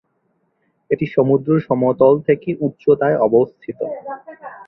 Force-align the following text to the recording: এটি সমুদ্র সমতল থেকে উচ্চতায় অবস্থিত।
এটি 0.89 1.05
সমুদ্র 1.15 1.49
সমতল 1.67 2.13
থেকে 2.27 2.49
উচ্চতায় 2.61 3.17
অবস্থিত। 3.27 3.79